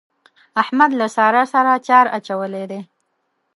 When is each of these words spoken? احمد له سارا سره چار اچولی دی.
احمد 0.61 0.91
له 0.99 1.07
سارا 1.15 1.43
سره 1.53 1.73
چار 1.87 2.05
اچولی 2.17 2.65
دی. 2.71 2.81